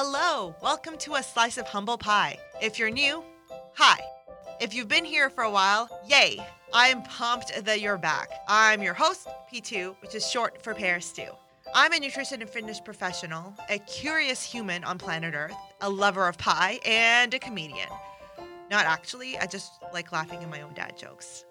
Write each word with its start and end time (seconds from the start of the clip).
Hello, 0.00 0.54
welcome 0.62 0.96
to 0.98 1.16
a 1.16 1.22
slice 1.24 1.58
of 1.58 1.66
humble 1.66 1.98
pie. 1.98 2.38
If 2.62 2.78
you're 2.78 2.88
new, 2.88 3.24
hi. 3.74 3.98
If 4.60 4.72
you've 4.72 4.86
been 4.86 5.04
here 5.04 5.28
for 5.28 5.42
a 5.42 5.50
while, 5.50 5.88
yay. 6.06 6.38
I 6.72 6.86
am 6.86 7.02
pumped 7.02 7.64
that 7.64 7.80
you're 7.80 7.98
back. 7.98 8.30
I'm 8.46 8.80
your 8.80 8.94
host, 8.94 9.26
P2, 9.52 9.96
which 10.00 10.14
is 10.14 10.24
short 10.24 10.62
for 10.62 10.72
Parastoo. 10.72 11.34
I'm 11.74 11.92
a 11.92 11.98
nutrition 11.98 12.40
and 12.40 12.48
fitness 12.48 12.78
professional, 12.78 13.52
a 13.68 13.80
curious 13.80 14.40
human 14.40 14.84
on 14.84 14.98
planet 14.98 15.34
Earth, 15.34 15.56
a 15.80 15.90
lover 15.90 16.28
of 16.28 16.38
pie, 16.38 16.78
and 16.86 17.34
a 17.34 17.40
comedian. 17.40 17.88
Not 18.70 18.86
actually, 18.86 19.36
I 19.36 19.46
just 19.46 19.72
like 19.92 20.12
laughing 20.12 20.44
at 20.44 20.48
my 20.48 20.62
own 20.62 20.74
dad 20.74 20.96
jokes. 20.96 21.44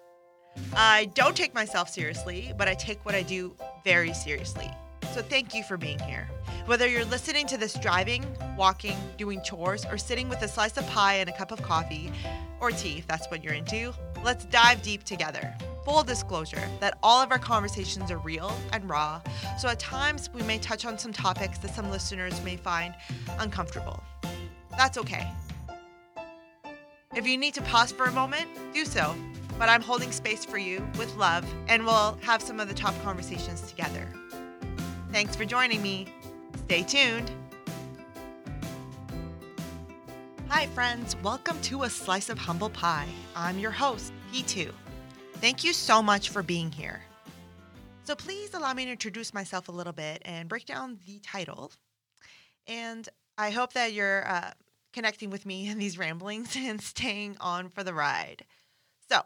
I 0.74 1.10
don't 1.12 1.36
take 1.36 1.52
myself 1.52 1.90
seriously, 1.90 2.54
but 2.56 2.66
I 2.66 2.72
take 2.72 3.04
what 3.04 3.14
I 3.14 3.20
do 3.24 3.54
very 3.84 4.14
seriously. 4.14 4.70
So 5.14 5.22
thank 5.22 5.54
you 5.54 5.62
for 5.64 5.76
being 5.76 5.98
here. 5.98 6.28
Whether 6.66 6.86
you're 6.86 7.04
listening 7.04 7.46
to 7.48 7.56
this 7.56 7.74
driving, 7.74 8.24
walking, 8.56 8.96
doing 9.16 9.40
chores, 9.42 9.84
or 9.86 9.96
sitting 9.96 10.28
with 10.28 10.42
a 10.42 10.48
slice 10.48 10.76
of 10.76 10.86
pie 10.88 11.14
and 11.14 11.28
a 11.28 11.36
cup 11.36 11.50
of 11.50 11.62
coffee, 11.62 12.12
or 12.60 12.70
tea 12.70 12.98
if 12.98 13.06
that's 13.06 13.26
what 13.30 13.42
you're 13.42 13.54
into, 13.54 13.92
let's 14.22 14.44
dive 14.44 14.82
deep 14.82 15.04
together. 15.04 15.54
Full 15.84 16.02
disclosure 16.02 16.68
that 16.80 16.98
all 17.02 17.22
of 17.22 17.30
our 17.30 17.38
conversations 17.38 18.10
are 18.10 18.18
real 18.18 18.52
and 18.72 18.88
raw, 18.88 19.22
so 19.58 19.68
at 19.68 19.78
times 19.78 20.28
we 20.34 20.42
may 20.42 20.58
touch 20.58 20.84
on 20.84 20.98
some 20.98 21.12
topics 21.12 21.58
that 21.58 21.74
some 21.74 21.90
listeners 21.90 22.42
may 22.44 22.56
find 22.56 22.94
uncomfortable. 23.38 24.02
That's 24.76 24.98
okay. 24.98 25.26
If 27.14 27.26
you 27.26 27.38
need 27.38 27.54
to 27.54 27.62
pause 27.62 27.90
for 27.90 28.04
a 28.04 28.12
moment, 28.12 28.46
do 28.74 28.84
so. 28.84 29.14
But 29.58 29.68
I'm 29.68 29.82
holding 29.82 30.12
space 30.12 30.44
for 30.44 30.58
you 30.58 30.86
with 30.98 31.12
love, 31.16 31.44
and 31.66 31.84
we'll 31.84 32.16
have 32.22 32.42
some 32.42 32.60
of 32.60 32.68
the 32.68 32.74
top 32.74 32.94
conversations 33.02 33.62
together. 33.62 34.06
Thanks 35.10 35.34
for 35.34 35.46
joining 35.46 35.80
me. 35.80 36.06
Stay 36.66 36.82
tuned. 36.82 37.30
Hi, 40.48 40.66
friends. 40.66 41.16
Welcome 41.22 41.58
to 41.62 41.84
A 41.84 41.90
Slice 41.90 42.28
of 42.28 42.38
Humble 42.38 42.68
Pie. 42.68 43.08
I'm 43.34 43.58
your 43.58 43.70
host, 43.70 44.12
P2. 44.32 44.70
Thank 45.36 45.64
you 45.64 45.72
so 45.72 46.02
much 46.02 46.28
for 46.28 46.42
being 46.42 46.70
here. 46.70 47.00
So, 48.04 48.14
please 48.14 48.52
allow 48.52 48.74
me 48.74 48.84
to 48.84 48.90
introduce 48.90 49.32
myself 49.32 49.68
a 49.68 49.72
little 49.72 49.94
bit 49.94 50.20
and 50.26 50.46
break 50.46 50.66
down 50.66 50.98
the 51.06 51.20
title. 51.20 51.72
And 52.66 53.08
I 53.38 53.48
hope 53.50 53.72
that 53.72 53.94
you're 53.94 54.28
uh, 54.28 54.50
connecting 54.92 55.30
with 55.30 55.46
me 55.46 55.68
in 55.70 55.78
these 55.78 55.96
ramblings 55.96 56.54
and 56.56 56.82
staying 56.82 57.38
on 57.40 57.70
for 57.70 57.82
the 57.82 57.94
ride. 57.94 58.44
So, 59.10 59.22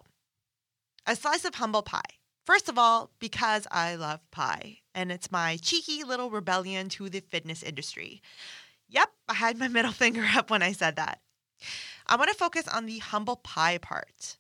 a 1.09 1.17
slice 1.17 1.45
of 1.45 1.57
humble 1.57 1.83
pie. 1.83 2.03
First 2.45 2.69
of 2.69 2.77
all, 2.77 3.11
because 3.21 3.67
I 3.71 3.95
love 3.95 4.21
pie, 4.31 4.79
and 4.95 5.13
it's 5.13 5.31
my 5.31 5.59
cheeky 5.63 6.03
little 6.03 6.31
rebellion 6.31 6.89
to 6.91 7.09
the 7.09 7.21
fitness 7.21 7.63
industry. 7.63 8.21
Yep, 8.89 9.11
I 9.29 9.35
had 9.35 9.59
my 9.59 9.69
middle 9.77 9.93
finger 9.93 10.27
up 10.35 10.51
when 10.51 10.63
I 10.63 10.73
said 10.73 10.97
that. 10.97 11.21
I 12.07 12.17
want 12.17 12.31
to 12.31 12.37
focus 12.37 12.67
on 12.67 12.87
the 12.87 12.99
humble 12.99 13.37
pie 13.37 13.79
part. 13.79 14.39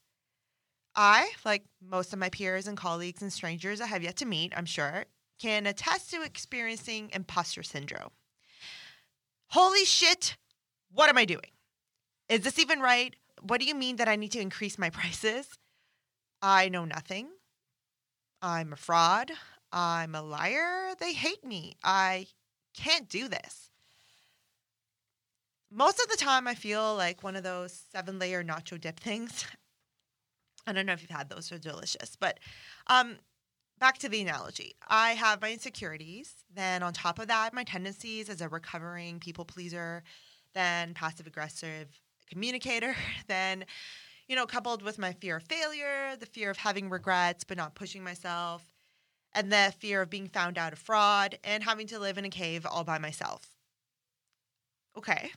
I, 0.94 1.30
like 1.44 1.64
most 1.80 2.12
of 2.12 2.18
my 2.18 2.28
peers 2.28 2.66
and 2.66 2.76
colleagues 2.76 3.22
and 3.22 3.32
strangers 3.32 3.80
I 3.80 3.86
have 3.86 4.02
yet 4.02 4.16
to 4.16 4.26
meet, 4.26 4.52
I'm 4.56 4.66
sure, 4.66 5.06
can 5.40 5.66
attest 5.66 6.10
to 6.10 6.22
experiencing 6.22 7.10
imposter 7.14 7.62
syndrome. 7.62 8.10
Holy 9.50 9.84
shit, 9.84 10.36
what 10.90 11.08
am 11.08 11.18
I 11.18 11.24
doing? 11.24 11.50
Is 12.28 12.40
this 12.40 12.58
even 12.58 12.80
right? 12.80 13.14
What 13.40 13.60
do 13.60 13.66
you 13.66 13.74
mean 13.74 13.96
that 13.96 14.08
I 14.08 14.16
need 14.16 14.32
to 14.32 14.40
increase 14.40 14.78
my 14.78 14.90
prices? 14.98 15.46
I 16.42 16.68
know 16.68 16.84
nothing. 16.84 17.28
I'm 18.42 18.72
a 18.72 18.76
fraud. 18.76 19.30
I'm 19.72 20.14
a 20.16 20.22
liar. 20.22 20.94
They 20.98 21.12
hate 21.12 21.44
me. 21.44 21.76
I 21.84 22.26
can't 22.76 23.08
do 23.08 23.28
this. 23.28 23.70
Most 25.70 26.00
of 26.00 26.08
the 26.08 26.16
time, 26.16 26.46
I 26.46 26.54
feel 26.54 26.96
like 26.96 27.22
one 27.22 27.36
of 27.36 27.44
those 27.44 27.84
seven 27.92 28.18
layer 28.18 28.44
nacho 28.44 28.78
dip 28.78 29.00
things. 29.00 29.46
I 30.66 30.72
don't 30.72 30.86
know 30.86 30.92
if 30.92 31.00
you've 31.00 31.10
had 31.10 31.30
those, 31.30 31.48
they're 31.48 31.58
delicious. 31.58 32.16
But 32.16 32.38
um, 32.88 33.16
back 33.80 33.98
to 33.98 34.08
the 34.08 34.20
analogy 34.20 34.74
I 34.86 35.12
have 35.12 35.40
my 35.40 35.52
insecurities. 35.52 36.34
Then, 36.54 36.82
on 36.82 36.92
top 36.92 37.18
of 37.18 37.28
that, 37.28 37.54
my 37.54 37.64
tendencies 37.64 38.28
as 38.28 38.40
a 38.40 38.48
recovering 38.48 39.18
people 39.18 39.44
pleaser, 39.44 40.02
then 40.54 40.94
passive 40.94 41.26
aggressive 41.26 41.88
communicator, 42.30 42.94
then 43.28 43.64
you 44.28 44.36
know, 44.36 44.46
coupled 44.46 44.82
with 44.82 44.98
my 44.98 45.12
fear 45.12 45.36
of 45.36 45.42
failure, 45.44 46.16
the 46.18 46.26
fear 46.26 46.50
of 46.50 46.58
having 46.58 46.90
regrets 46.90 47.44
but 47.44 47.56
not 47.56 47.74
pushing 47.74 48.02
myself, 48.02 48.70
and 49.34 49.50
the 49.50 49.74
fear 49.78 50.02
of 50.02 50.10
being 50.10 50.28
found 50.28 50.58
out 50.58 50.72
a 50.72 50.76
fraud 50.76 51.38
and 51.44 51.64
having 51.64 51.86
to 51.88 51.98
live 51.98 52.18
in 52.18 52.24
a 52.24 52.30
cave 52.30 52.66
all 52.66 52.84
by 52.84 52.98
myself. 52.98 53.50
Okay. 54.96 55.30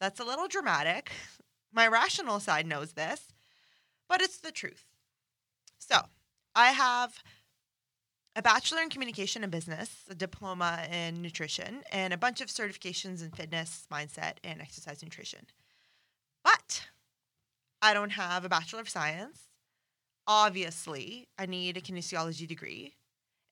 That's 0.00 0.20
a 0.20 0.24
little 0.24 0.48
dramatic. 0.48 1.10
My 1.72 1.88
rational 1.88 2.40
side 2.40 2.66
knows 2.66 2.92
this, 2.92 3.28
but 4.08 4.20
it's 4.20 4.38
the 4.38 4.52
truth. 4.52 4.84
So, 5.78 6.00
I 6.54 6.68
have 6.68 7.22
a 8.36 8.42
bachelor 8.42 8.82
in 8.82 8.90
communication 8.90 9.42
and 9.42 9.50
business, 9.50 10.04
a 10.08 10.14
diploma 10.14 10.86
in 10.92 11.20
nutrition, 11.20 11.82
and 11.90 12.12
a 12.12 12.18
bunch 12.18 12.40
of 12.40 12.48
certifications 12.48 13.22
in 13.22 13.30
fitness, 13.30 13.86
mindset, 13.92 14.34
and 14.44 14.60
exercise 14.60 15.02
nutrition. 15.02 15.46
But 16.44 16.88
I 17.80 17.94
don't 17.94 18.10
have 18.10 18.44
a 18.44 18.48
Bachelor 18.48 18.80
of 18.80 18.88
Science. 18.88 19.48
Obviously, 20.26 21.28
I 21.38 21.46
need 21.46 21.76
a 21.76 21.80
kinesiology 21.80 22.46
degree. 22.46 22.94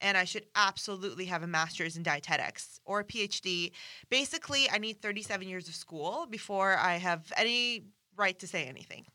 And 0.00 0.16
I 0.16 0.24
should 0.24 0.44
absolutely 0.54 1.24
have 1.26 1.42
a 1.42 1.46
master's 1.46 1.96
in 1.96 2.02
dietetics 2.02 2.80
or 2.84 3.00
a 3.00 3.04
PhD. 3.04 3.72
Basically, 4.10 4.68
I 4.70 4.76
need 4.76 5.00
37 5.00 5.48
years 5.48 5.68
of 5.68 5.74
school 5.74 6.26
before 6.28 6.76
I 6.76 6.96
have 6.96 7.32
any 7.36 7.84
right 8.14 8.38
to 8.38 8.46
say 8.46 8.64
anything. 8.64 9.06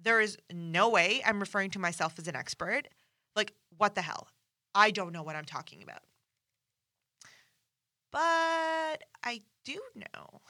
There 0.00 0.20
is 0.20 0.36
no 0.52 0.88
way 0.88 1.22
I'm 1.26 1.40
referring 1.40 1.70
to 1.70 1.78
myself 1.80 2.18
as 2.18 2.28
an 2.28 2.36
expert. 2.36 2.82
Like, 3.34 3.54
what 3.76 3.94
the 3.94 4.02
hell? 4.02 4.28
I 4.74 4.90
don't 4.90 5.12
know 5.12 5.22
what 5.22 5.36
I'm 5.36 5.44
talking 5.44 5.82
about. 5.82 6.02
But 8.12 9.02
I 9.24 9.40
do 9.64 9.80
know. 9.96 10.40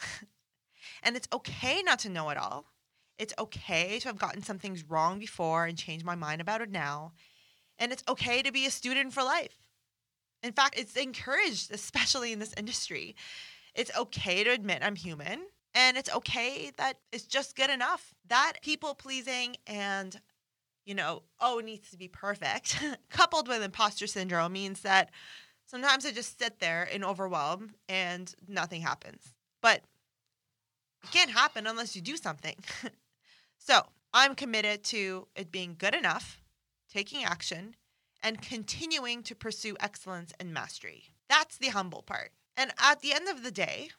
and 1.02 1.16
it's 1.16 1.28
okay 1.32 1.82
not 1.82 2.00
to 2.00 2.08
know 2.10 2.28
it 2.30 2.36
all. 2.36 2.66
It's 3.18 3.34
okay 3.38 3.98
to 4.00 4.08
have 4.08 4.18
gotten 4.18 4.42
some 4.42 4.58
things 4.58 4.84
wrong 4.88 5.18
before 5.18 5.66
and 5.66 5.78
change 5.78 6.04
my 6.04 6.14
mind 6.14 6.40
about 6.40 6.60
it 6.60 6.70
now. 6.70 7.12
And 7.78 7.92
it's 7.92 8.04
okay 8.08 8.42
to 8.42 8.52
be 8.52 8.66
a 8.66 8.70
student 8.70 9.12
for 9.12 9.22
life. 9.22 9.56
In 10.42 10.52
fact, 10.52 10.78
it's 10.78 10.96
encouraged, 10.96 11.72
especially 11.72 12.32
in 12.32 12.38
this 12.38 12.54
industry. 12.56 13.14
It's 13.74 13.96
okay 13.96 14.44
to 14.44 14.50
admit 14.50 14.82
I'm 14.82 14.96
human. 14.96 15.42
And 15.74 15.96
it's 15.96 16.14
okay 16.14 16.70
that 16.76 16.98
it's 17.12 17.24
just 17.24 17.56
good 17.56 17.70
enough. 17.70 18.12
That 18.28 18.54
people 18.62 18.94
pleasing 18.94 19.56
and, 19.66 20.20
you 20.84 20.94
know, 20.94 21.22
oh, 21.40 21.60
it 21.60 21.64
needs 21.64 21.90
to 21.90 21.96
be 21.96 22.08
perfect, 22.08 22.78
coupled 23.08 23.48
with 23.48 23.62
imposter 23.62 24.06
syndrome 24.06 24.52
means 24.52 24.82
that 24.82 25.10
sometimes 25.66 26.04
I 26.04 26.10
just 26.10 26.38
sit 26.38 26.60
there 26.60 26.84
in 26.84 27.04
overwhelm 27.04 27.74
and 27.88 28.34
nothing 28.46 28.82
happens. 28.82 29.32
But 29.62 29.82
it 31.04 31.10
can't 31.10 31.30
happen 31.30 31.66
unless 31.66 31.96
you 31.96 32.02
do 32.02 32.16
something. 32.16 32.56
So 33.64 33.82
I'm 34.12 34.34
committed 34.34 34.82
to 34.84 35.28
it 35.36 35.52
being 35.52 35.76
good 35.78 35.94
enough, 35.94 36.42
taking 36.92 37.22
action, 37.22 37.76
and 38.20 38.42
continuing 38.42 39.22
to 39.22 39.36
pursue 39.36 39.76
excellence 39.78 40.32
and 40.40 40.52
mastery. 40.52 41.04
That's 41.28 41.58
the 41.58 41.68
humble 41.68 42.02
part. 42.02 42.32
And 42.56 42.72
at 42.78 43.00
the 43.00 43.12
end 43.12 43.28
of 43.28 43.44
the 43.44 43.52
day, 43.52 43.90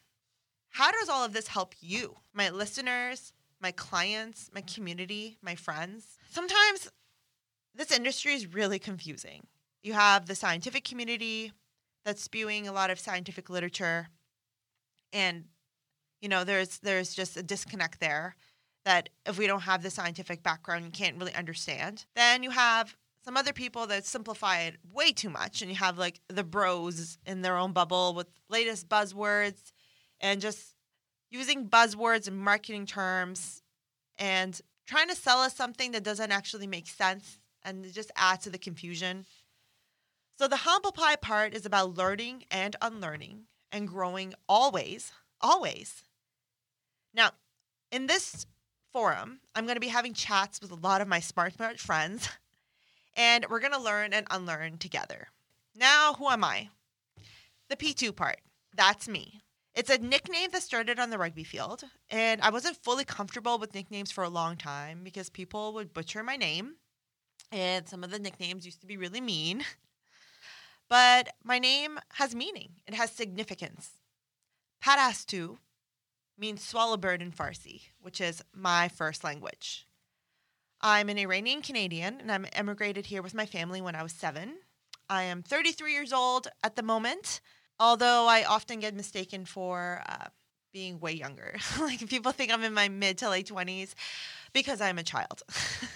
how 0.72 0.91
does 0.91 1.07
all 1.07 1.23
of 1.23 1.31
this 1.31 1.47
help 1.47 1.75
you, 1.79 2.18
my 2.34 2.50
listeners, 2.50 3.31
my 3.62 3.72
clients, 3.72 4.50
my 4.53 4.62
community, 4.62 5.38
my 5.41 5.56
friends? 5.56 6.18
Sometimes 6.29 6.90
this 7.73 7.91
industry 7.91 8.34
is 8.34 8.53
really 8.53 8.79
confusing. 8.79 9.47
You 9.81 9.94
have 9.94 10.25
the 10.25 10.35
scientific 10.35 10.84
community 10.84 11.53
that's 12.03 12.22
spewing 12.22 12.68
a 12.68 12.73
lot 12.73 12.90
of 12.90 13.00
scientific 13.00 13.50
literature 13.50 14.09
and 15.14 15.46
you 16.22 16.28
know 16.28 16.43
there's 16.43 16.79
there's 16.79 17.14
just 17.14 17.38
a 17.38 17.43
disconnect 17.43 17.99
there 17.99 18.35
that 18.85 19.09
if 19.26 19.38
we 19.38 19.47
don't 19.47 19.62
have 19.62 19.84
the 19.84 19.90
scientific 19.90 20.44
background, 20.44 20.85
you 20.85 20.91
can't 20.91 21.18
really 21.18 21.34
understand. 21.34 22.06
Then 22.16 22.44
you 22.44 22.52
have 22.52 22.96
some 23.24 23.38
other 23.38 23.53
people 23.53 23.88
that 23.88 24.06
simplify 24.06 24.62
it 24.62 24.76
way 24.91 25.12
too 25.12 25.30
much, 25.30 25.62
and 25.62 25.72
you 25.72 25.78
have 25.78 25.97
like 25.97 26.20
the 26.28 26.44
bros 26.44 27.18
in 27.26 27.41
their 27.41 27.58
own 27.58 27.72
bubble 27.72 28.14
with 28.14 28.28
latest 28.50 28.90
buzzwords 28.90 29.72
and 30.20 30.41
just 30.41 30.76
using 31.32 31.68
buzzwords 31.68 32.28
and 32.28 32.38
marketing 32.38 32.85
terms 32.85 33.64
and 34.18 34.62
trying 34.86 35.08
to 35.08 35.16
sell 35.16 35.40
us 35.40 35.56
something 35.56 35.91
that 35.91 36.03
doesn't 36.03 36.32
actually 36.32 36.68
make 36.68 36.88
sense 36.88 37.40
and 37.64 37.91
just 37.94 38.12
add 38.16 38.41
to 38.41 38.50
the 38.50 38.58
confusion. 38.58 39.26
So 40.38 40.47
the 40.47 40.58
humble 40.58 40.91
pie 40.91 41.16
part 41.16 41.53
is 41.53 41.66
about 41.66 41.97
learning 41.97 42.44
and 42.52 42.76
unlearning 42.82 43.46
and 43.72 43.88
growing 43.88 44.34
always, 44.47 45.12
always. 45.41 46.03
Now, 47.14 47.32
in 47.91 48.08
this 48.08 48.46
forum, 48.93 49.40
I'm 49.55 49.66
going 49.66 49.75
to 49.75 49.81
be 49.81 49.87
having 49.87 50.13
chats 50.13 50.61
with 50.61 50.72
a 50.72 50.75
lot 50.75 51.01
of 51.01 51.07
my 51.07 51.19
smart 51.19 51.55
smart 51.55 51.79
friends, 51.79 52.29
and 53.17 53.45
we're 53.49 53.59
going 53.59 53.73
to 53.73 53.81
learn 53.81 54.13
and 54.13 54.28
unlearn 54.29 54.78
together. 54.78 55.29
Now, 55.75 56.13
who 56.13 56.29
am 56.29 56.43
I? 56.43 56.69
The 57.69 57.75
P2 57.75 58.16
part. 58.16 58.40
That's 58.75 59.07
me. 59.07 59.41
It's 59.73 59.90
a 59.90 59.97
nickname 59.97 60.51
that 60.51 60.61
started 60.61 60.99
on 60.99 61.09
the 61.09 61.17
rugby 61.17 61.43
field, 61.43 61.84
and 62.11 62.40
I 62.41 62.51
wasn't 62.51 62.78
fully 62.78 63.03
comfortable 63.03 63.57
with 63.57 63.73
nicknames 63.73 64.11
for 64.11 64.23
a 64.23 64.29
long 64.29 64.55
time 64.55 64.99
because 65.03 65.29
people 65.31 65.73
would 65.73 65.93
butcher 65.93 66.22
my 66.22 66.37
name, 66.37 66.75
and 67.51 67.90
some 67.90 68.03
of 68.03 68.11
the 68.11 68.19
nicknames 68.19 68.66
used 68.66 68.81
to 68.81 68.87
be 68.87 68.97
really 68.97 69.22
mean. 69.22 69.63
But 70.90 71.29
my 71.43 71.57
name 71.57 71.97
has 72.13 72.35
meaning, 72.35 72.73
it 72.85 72.93
has 72.93 73.09
significance. 73.09 73.93
Parastoo 74.84 75.57
means 76.38 76.62
swallowbird 76.62 77.22
in 77.22 77.32
Farsi, 77.32 77.82
which 78.02 78.20
is 78.20 78.44
my 78.53 78.88
first 78.88 79.24
language. 79.24 79.88
I'm 80.82 81.09
an 81.09 81.18
Iranian 81.18 81.62
Canadian 81.62 82.20
and 82.20 82.32
I'm 82.32 82.46
emigrated 82.53 83.06
here 83.06 83.22
with 83.22 83.34
my 83.34 83.46
family 83.46 83.82
when 83.82 83.96
I 83.96 84.03
was 84.03 84.12
seven. 84.12 84.56
I 85.09 85.24
am 85.24 85.44
33 85.44 85.94
years 85.94 86.12
old 86.12 86.47
at 86.64 86.76
the 86.76 86.84
moment, 86.84 87.40
although 87.80 88.28
I 88.28 88.44
often 88.44 88.80
get 88.80 88.96
mistaken 88.96 89.46
for 89.46 90.03
uh, 90.08 90.28
being 90.74 91.00
way 91.00 91.14
younger. 91.14 91.56
like 91.80 92.08
people 92.09 92.32
think 92.32 92.52
I'm 92.52 92.64
in 92.64 92.74
my 92.74 92.90
mid 92.90 93.18
to 93.20 93.29
late 93.29 93.47
20s 93.47 93.94
because 94.52 94.82
I'm 94.82 94.97
a 94.97 95.03
child. 95.03 95.44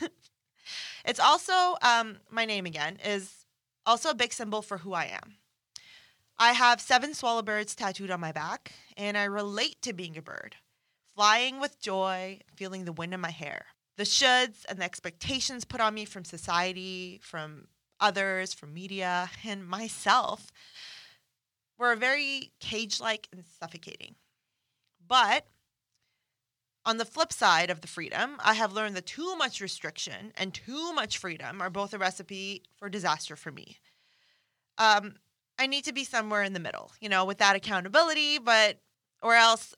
it's 1.05 1.19
also, 1.19 1.75
um, 1.81 2.17
my 2.29 2.45
name 2.45 2.65
again 2.65 2.97
is 3.03 3.45
also 3.85 4.11
a 4.11 4.15
big 4.15 4.31
symbol 4.31 4.61
for 4.61 4.77
who 4.77 4.93
I 4.93 5.05
am. 5.05 5.35
I 6.39 6.53
have 6.53 6.79
seven 6.79 7.11
swallowbirds 7.11 7.75
tattooed 7.75 8.11
on 8.11 8.19
my 8.19 8.31
back, 8.31 8.73
and 8.95 9.17
I 9.17 9.23
relate 9.23 9.81
to 9.81 9.93
being 9.93 10.17
a 10.17 10.21
bird, 10.21 10.55
flying 11.15 11.59
with 11.59 11.81
joy, 11.81 12.41
feeling 12.55 12.85
the 12.85 12.91
wind 12.93 13.15
in 13.15 13.19
my 13.19 13.31
hair. 13.31 13.65
The 13.97 14.03
shoulds 14.03 14.63
and 14.69 14.77
the 14.77 14.85
expectations 14.85 15.65
put 15.65 15.81
on 15.81 15.95
me 15.95 16.05
from 16.05 16.23
society, 16.23 17.19
from 17.23 17.67
others, 17.99 18.53
from 18.53 18.73
media, 18.73 19.31
and 19.43 19.67
myself 19.67 20.51
were 21.79 21.95
very 21.95 22.51
cage 22.59 22.99
like 22.99 23.27
and 23.31 23.43
suffocating. 23.59 24.15
But 25.07 25.47
on 26.85 26.97
the 26.97 27.05
flip 27.05 27.33
side 27.33 27.71
of 27.71 27.81
the 27.81 27.87
freedom, 27.87 28.37
I 28.43 28.53
have 28.53 28.73
learned 28.73 28.95
that 28.95 29.07
too 29.07 29.35
much 29.37 29.59
restriction 29.59 30.33
and 30.37 30.53
too 30.53 30.93
much 30.93 31.17
freedom 31.17 31.61
are 31.61 31.71
both 31.71 31.93
a 31.95 31.97
recipe 31.97 32.61
for 32.77 32.89
disaster 32.89 33.35
for 33.35 33.51
me. 33.51 33.77
Um, 34.77 35.15
I 35.59 35.67
need 35.67 35.83
to 35.85 35.93
be 35.93 36.03
somewhere 36.03 36.43
in 36.43 36.53
the 36.53 36.59
middle, 36.59 36.91
you 36.99 37.09
know, 37.09 37.25
with 37.25 37.39
that 37.39 37.55
accountability, 37.55 38.37
but 38.37 38.79
or 39.21 39.33
else 39.33 39.73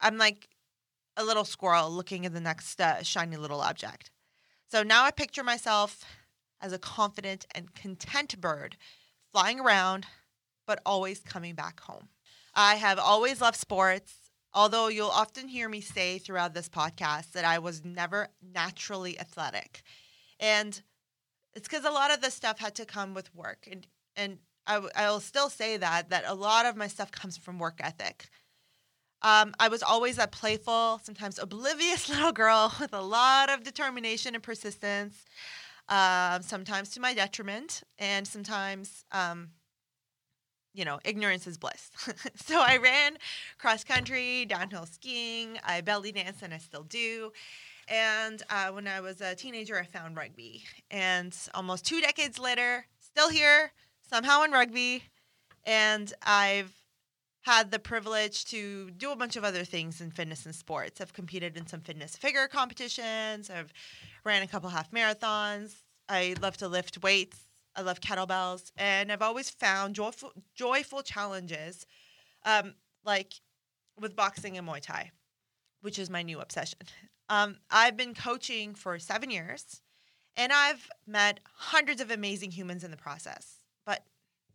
I'm 0.00 0.18
like 0.18 0.48
a 1.16 1.24
little 1.24 1.44
squirrel 1.44 1.90
looking 1.90 2.26
at 2.26 2.32
the 2.32 2.40
next 2.40 2.80
uh, 2.80 3.02
shiny 3.02 3.36
little 3.36 3.60
object. 3.60 4.10
So 4.70 4.82
now 4.82 5.04
I 5.04 5.10
picture 5.10 5.44
myself 5.44 6.04
as 6.60 6.72
a 6.72 6.78
confident 6.78 7.46
and 7.54 7.74
content 7.74 8.40
bird 8.40 8.76
flying 9.30 9.60
around, 9.60 10.06
but 10.66 10.80
always 10.86 11.20
coming 11.20 11.54
back 11.54 11.80
home. 11.80 12.08
I 12.54 12.76
have 12.76 12.98
always 12.98 13.40
loved 13.40 13.56
sports, 13.56 14.14
although 14.54 14.88
you'll 14.88 15.08
often 15.08 15.48
hear 15.48 15.68
me 15.68 15.80
say 15.80 16.18
throughout 16.18 16.54
this 16.54 16.68
podcast 16.68 17.32
that 17.32 17.44
I 17.44 17.58
was 17.58 17.84
never 17.84 18.28
naturally 18.42 19.18
athletic. 19.18 19.82
And 20.38 20.80
it's 21.54 21.68
because 21.68 21.84
a 21.84 21.90
lot 21.90 22.12
of 22.12 22.20
this 22.20 22.34
stuff 22.34 22.58
had 22.58 22.74
to 22.76 22.84
come 22.84 23.14
with 23.14 23.34
work. 23.34 23.68
And, 23.70 23.86
and 24.16 24.38
I, 24.66 24.80
I'll 24.96 25.20
still 25.20 25.48
say 25.48 25.76
that, 25.76 26.10
that 26.10 26.24
a 26.26 26.34
lot 26.34 26.66
of 26.66 26.76
my 26.76 26.86
stuff 26.88 27.10
comes 27.10 27.36
from 27.36 27.58
work 27.58 27.80
ethic. 27.82 28.28
Um, 29.22 29.54
I 29.60 29.68
was 29.68 29.82
always 29.82 30.18
a 30.18 30.26
playful, 30.26 31.00
sometimes 31.02 31.38
oblivious 31.38 32.08
little 32.10 32.32
girl 32.32 32.72
with 32.80 32.92
a 32.92 33.00
lot 33.00 33.50
of 33.50 33.62
determination 33.62 34.34
and 34.34 34.42
persistence 34.42 35.24
um, 35.88 36.42
sometimes 36.42 36.90
to 36.90 37.00
my 37.00 37.12
detriment, 37.12 37.82
and 37.98 38.26
sometimes, 38.26 39.04
um, 39.12 39.50
you 40.72 40.84
know, 40.84 41.00
ignorance 41.04 41.46
is 41.46 41.58
bliss. 41.58 41.90
so 42.36 42.60
I 42.60 42.78
ran 42.78 43.18
cross 43.58 43.84
country, 43.84 44.46
downhill 44.46 44.86
skiing, 44.86 45.58
I 45.64 45.80
belly 45.80 46.12
danced, 46.12 46.42
and 46.42 46.54
I 46.54 46.58
still 46.58 46.84
do. 46.84 47.32
And 47.88 48.42
uh, 48.48 48.68
when 48.68 48.86
I 48.86 49.00
was 49.00 49.20
a 49.20 49.34
teenager, 49.34 49.78
I 49.78 49.84
found 49.84 50.16
rugby. 50.16 50.64
And 50.90 51.36
almost 51.52 51.84
two 51.84 52.00
decades 52.00 52.38
later, 52.38 52.86
still 53.00 53.28
here, 53.28 53.72
somehow 54.12 54.42
in 54.42 54.50
rugby. 54.50 55.04
And 55.64 56.12
I've 56.22 56.74
had 57.42 57.70
the 57.70 57.78
privilege 57.78 58.44
to 58.46 58.90
do 58.90 59.10
a 59.10 59.16
bunch 59.16 59.36
of 59.36 59.44
other 59.44 59.64
things 59.64 60.00
in 60.00 60.10
fitness 60.10 60.44
and 60.44 60.54
sports. 60.54 61.00
I've 61.00 61.12
competed 61.12 61.56
in 61.56 61.66
some 61.66 61.80
fitness 61.80 62.16
figure 62.16 62.46
competitions. 62.46 63.50
I've 63.50 63.72
ran 64.24 64.42
a 64.42 64.46
couple 64.46 64.70
half 64.70 64.90
marathons. 64.90 65.74
I 66.08 66.34
love 66.40 66.56
to 66.58 66.68
lift 66.68 67.02
weights. 67.02 67.38
I 67.74 67.80
love 67.80 68.00
kettlebells, 68.00 68.70
and 68.76 69.10
I've 69.10 69.22
always 69.22 69.48
found 69.48 69.94
joyful, 69.94 70.30
joyful 70.54 71.02
challenges, 71.02 71.86
um, 72.44 72.74
like 73.02 73.32
with 73.98 74.14
boxing 74.14 74.58
and 74.58 74.68
Muay 74.68 74.82
Thai, 74.82 75.10
which 75.80 75.98
is 75.98 76.10
my 76.10 76.22
new 76.22 76.38
obsession. 76.38 76.80
Um, 77.30 77.56
I've 77.70 77.96
been 77.96 78.12
coaching 78.12 78.74
for 78.74 78.98
seven 78.98 79.30
years, 79.30 79.80
and 80.36 80.52
I've 80.52 80.86
met 81.06 81.40
hundreds 81.54 82.02
of 82.02 82.10
amazing 82.10 82.50
humans 82.50 82.84
in 82.84 82.90
the 82.90 82.96
process. 82.98 83.61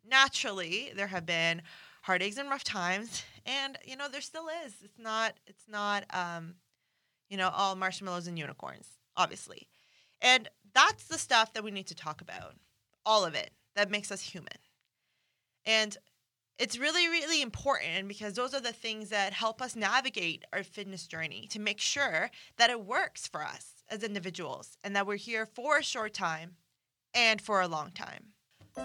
Naturally, 0.09 0.91
there 0.95 1.07
have 1.07 1.25
been 1.25 1.61
heartaches 2.03 2.37
and 2.37 2.49
rough 2.49 2.63
times, 2.63 3.23
and 3.45 3.77
you 3.85 3.95
know 3.97 4.07
there 4.09 4.21
still 4.21 4.47
is. 4.65 4.73
It's 4.83 4.99
not. 4.99 5.33
It's 5.45 5.65
not. 5.67 6.05
Um, 6.11 6.55
you 7.29 7.37
know, 7.37 7.49
all 7.53 7.75
marshmallows 7.75 8.27
and 8.27 8.39
unicorns, 8.39 8.87
obviously. 9.15 9.67
And 10.21 10.47
that's 10.73 11.05
the 11.05 11.17
stuff 11.17 11.53
that 11.53 11.63
we 11.63 11.71
need 11.71 11.87
to 11.87 11.95
talk 11.95 12.21
about. 12.21 12.55
All 13.05 13.25
of 13.25 13.35
it 13.35 13.51
that 13.75 13.91
makes 13.91 14.11
us 14.11 14.21
human. 14.21 14.57
And 15.65 15.97
it's 16.57 16.79
really, 16.79 17.07
really 17.07 17.41
important 17.41 18.07
because 18.07 18.33
those 18.33 18.53
are 18.53 18.61
the 18.61 18.73
things 18.73 19.09
that 19.09 19.33
help 19.33 19.61
us 19.61 19.75
navigate 19.75 20.45
our 20.51 20.63
fitness 20.63 21.05
journey 21.05 21.47
to 21.51 21.59
make 21.59 21.79
sure 21.79 22.31
that 22.57 22.69
it 22.69 22.85
works 22.85 23.27
for 23.27 23.43
us 23.43 23.83
as 23.89 24.03
individuals 24.03 24.77
and 24.83 24.95
that 24.95 25.05
we're 25.05 25.17
here 25.17 25.45
for 25.45 25.77
a 25.77 25.83
short 25.83 26.13
time 26.13 26.55
and 27.13 27.41
for 27.41 27.61
a 27.61 27.67
long 27.67 27.91
time. 27.91 28.33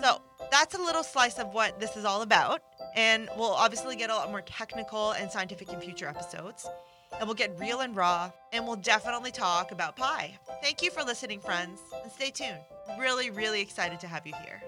So 0.00 0.20
that's 0.50 0.74
a 0.74 0.78
little 0.78 1.02
slice 1.02 1.38
of 1.38 1.52
what 1.54 1.78
this 1.78 1.96
is 1.96 2.04
all 2.04 2.22
about. 2.22 2.62
And 2.94 3.28
we'll 3.36 3.52
obviously 3.52 3.96
get 3.96 4.10
a 4.10 4.14
lot 4.14 4.30
more 4.30 4.42
technical 4.42 5.12
and 5.12 5.30
scientific 5.30 5.72
in 5.72 5.80
future 5.80 6.08
episodes 6.08 6.66
and 7.18 7.26
we'll 7.26 7.34
get 7.34 7.58
real 7.58 7.80
and 7.80 7.94
raw, 7.94 8.30
and 8.52 8.66
we'll 8.66 8.76
definitely 8.76 9.30
talk 9.30 9.72
about 9.72 9.96
pie. 9.96 10.38
Thank 10.62 10.82
you 10.82 10.90
for 10.90 11.02
listening, 11.02 11.40
friends, 11.40 11.80
and 12.02 12.10
stay 12.10 12.30
tuned. 12.30 12.58
Really, 12.98 13.30
really 13.30 13.60
excited 13.60 14.00
to 14.00 14.06
have 14.06 14.26
you 14.26 14.34
here. 14.44 14.62